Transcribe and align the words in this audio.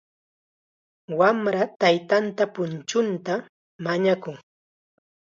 Wamra 1.17 1.61
taytanta 1.79 2.43
punchuta 2.55 3.33
mañakun. 3.83 4.35